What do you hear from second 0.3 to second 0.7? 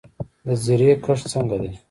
د